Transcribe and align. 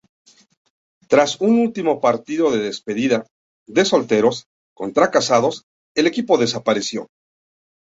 Tras 1.07 1.39
un 1.41 1.59
último 1.59 2.01
partido 2.01 2.49
de 2.49 2.57
despedida 2.57 3.27
"de 3.67 3.85
"solteros" 3.85 4.47
contra 4.73 5.11
"casados"", 5.11 5.65
el 5.95 6.07
equipo 6.07 6.39
desapareció. 6.39 7.07